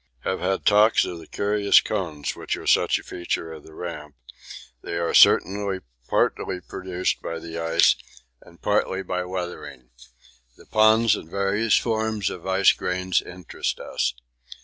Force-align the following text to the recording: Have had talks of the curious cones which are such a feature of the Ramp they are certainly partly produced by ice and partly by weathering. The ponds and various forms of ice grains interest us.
Have 0.21 0.39
had 0.39 0.65
talks 0.65 1.05
of 1.05 1.19
the 1.19 1.27
curious 1.27 1.79
cones 1.79 2.35
which 2.35 2.57
are 2.57 2.65
such 2.65 2.97
a 2.97 3.03
feature 3.03 3.53
of 3.53 3.61
the 3.61 3.75
Ramp 3.75 4.15
they 4.81 4.97
are 4.97 5.13
certainly 5.13 5.81
partly 6.07 6.59
produced 6.59 7.21
by 7.21 7.35
ice 7.35 7.95
and 8.41 8.59
partly 8.59 9.03
by 9.03 9.23
weathering. 9.25 9.91
The 10.57 10.65
ponds 10.65 11.15
and 11.15 11.29
various 11.29 11.77
forms 11.77 12.31
of 12.31 12.47
ice 12.47 12.71
grains 12.73 13.21
interest 13.21 13.79
us. 13.79 14.15